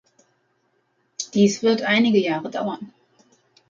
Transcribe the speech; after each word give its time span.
Dies 1.35 1.61
wird 1.61 1.83
einige 1.83 2.17
Jahre 2.17 2.49
dauern. 2.49 2.91